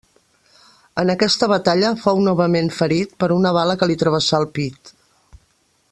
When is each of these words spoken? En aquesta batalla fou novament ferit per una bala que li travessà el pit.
En 1.01 1.11
aquesta 1.13 1.49
batalla 1.51 1.91
fou 2.05 2.23
novament 2.29 2.73
ferit 2.79 3.15
per 3.25 3.31
una 3.39 3.55
bala 3.59 3.77
que 3.83 3.89
li 3.93 3.99
travessà 4.05 4.43
el 4.45 4.49
pit. 4.59 4.95